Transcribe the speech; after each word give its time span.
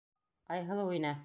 Айһылыу 0.55 0.97
инә. 1.01 1.17